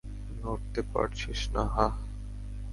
নড়তে 0.41 0.81
পারছিস 0.93 1.41
না, 1.53 1.63
হাহ? 1.65 1.93